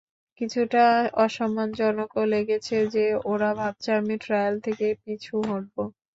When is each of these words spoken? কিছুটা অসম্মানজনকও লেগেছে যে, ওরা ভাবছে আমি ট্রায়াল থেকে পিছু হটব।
কিছুটা 0.41 0.83
অসম্মানজনকও 1.17 2.23
লেগেছে 2.33 2.77
যে, 2.95 3.01
ওরা 3.25 3.49
ভাবছে 3.59 3.89
আমি 3.99 4.15
ট্রায়াল 4.23 4.55
থেকে 4.65 4.87
পিছু 5.01 5.35
হটব। 5.47 5.75